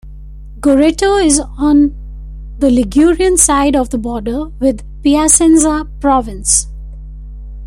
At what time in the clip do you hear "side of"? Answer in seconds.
3.37-3.91